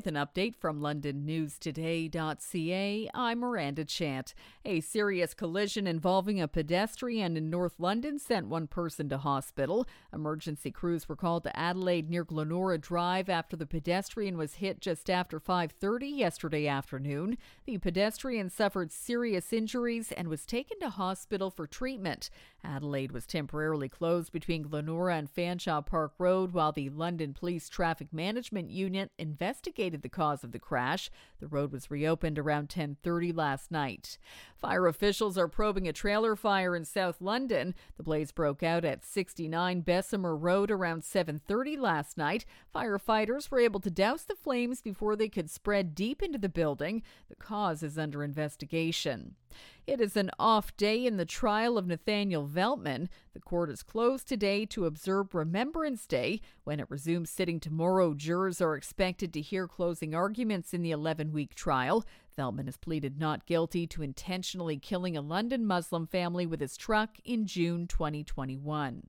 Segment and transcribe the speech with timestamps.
[0.00, 4.32] With an update from LondonNewsToday.ca, I'm Miranda Chant.
[4.64, 9.86] A serious collision involving a pedestrian in North London sent one person to hospital.
[10.10, 15.10] Emergency crews were called to Adelaide near Glenora Drive after the pedestrian was hit just
[15.10, 17.36] after 5:30 yesterday afternoon.
[17.66, 22.30] The pedestrian suffered serious injuries and was taken to hospital for treatment.
[22.64, 28.14] Adelaide was temporarily closed between Glenora and Fanshawe Park Road while the London Police Traffic
[28.14, 31.10] Management Unit investigated the cause of the crash.
[31.40, 34.18] The road was reopened around 10:30 last night.
[34.56, 37.74] Fire officials are probing a trailer fire in South London.
[37.96, 42.44] The blaze broke out at 69 Bessemer Road around 7:30 last night.
[42.74, 47.02] Firefighters were able to douse the flames before they could spread deep into the building.
[47.28, 49.36] The cause is under investigation.
[49.90, 53.08] It is an off day in the trial of Nathaniel Veltman.
[53.32, 56.42] The court is closed today to observe Remembrance Day.
[56.62, 61.32] When it resumes sitting tomorrow, jurors are expected to hear closing arguments in the 11
[61.32, 62.04] week trial.
[62.38, 67.16] Veltman has pleaded not guilty to intentionally killing a London Muslim family with his truck
[67.24, 69.08] in June 2021.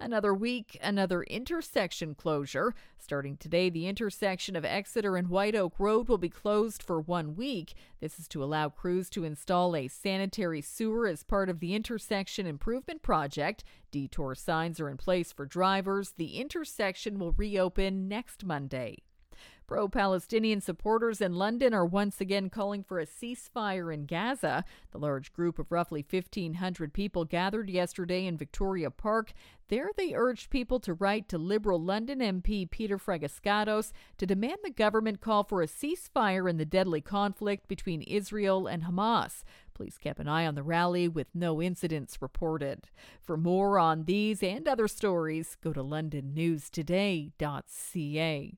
[0.00, 2.72] Another week, another intersection closure.
[2.98, 7.34] Starting today, the intersection of Exeter and White Oak Road will be closed for one
[7.34, 7.74] week.
[8.00, 12.46] This is to allow crews to install a sanitary sewer as part of the intersection
[12.46, 13.64] improvement project.
[13.90, 16.12] Detour signs are in place for drivers.
[16.16, 18.98] The intersection will reopen next Monday.
[19.68, 24.64] Pro Palestinian supporters in London are once again calling for a ceasefire in Gaza.
[24.92, 29.34] The large group of roughly 1,500 people gathered yesterday in Victoria Park.
[29.68, 34.70] There, they urged people to write to Liberal London MP Peter Fragiskatos to demand the
[34.70, 39.42] government call for a ceasefire in the deadly conflict between Israel and Hamas.
[39.74, 42.88] Police kept an eye on the rally with no incidents reported.
[43.20, 48.54] For more on these and other stories, go to londonnewstoday.ca.